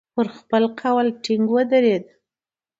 [0.13, 2.03] پر خپل قول ټینګ ودرېد.